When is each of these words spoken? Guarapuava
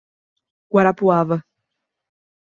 Guarapuava 0.71 1.37